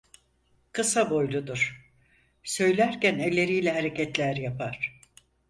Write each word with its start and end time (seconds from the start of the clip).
Kısa 0.71 1.09
boyludur, 1.09 1.91
söylerken 2.43 3.19
elleriyle 3.19 3.71
hareketler 3.71 4.35
yapar. 4.35 5.01